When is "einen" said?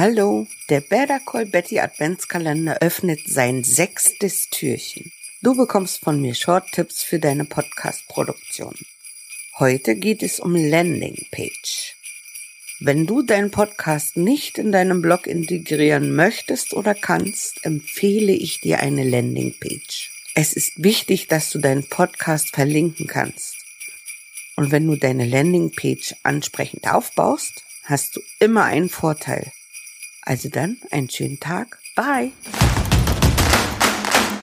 28.62-28.90, 30.90-31.08